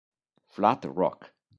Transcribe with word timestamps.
Flat 0.49 0.81
Rock 0.89 1.29